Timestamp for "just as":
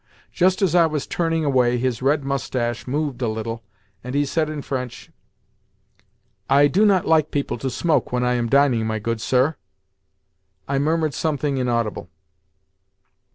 0.33-0.73